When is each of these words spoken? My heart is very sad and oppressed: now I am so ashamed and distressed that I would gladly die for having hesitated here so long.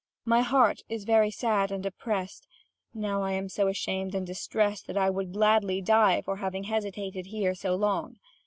My 0.25 0.41
heart 0.41 0.81
is 0.89 1.03
very 1.03 1.29
sad 1.29 1.71
and 1.71 1.85
oppressed: 1.85 2.47
now 2.91 3.21
I 3.21 3.33
am 3.33 3.47
so 3.49 3.67
ashamed 3.67 4.15
and 4.15 4.25
distressed 4.25 4.87
that 4.87 4.97
I 4.97 5.11
would 5.11 5.31
gladly 5.33 5.79
die 5.79 6.23
for 6.23 6.37
having 6.37 6.63
hesitated 6.63 7.27
here 7.27 7.53
so 7.53 7.75
long. 7.75 8.17